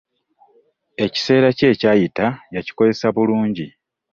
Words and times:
Ekiseera 1.05 1.49
kye 1.57 1.67
ekyayita 1.73 2.27
yakikozesa 2.55 3.05
bulungi. 3.15 3.67